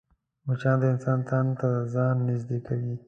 [0.47, 2.93] مچان د انسان تن ته ځان نږدې کوي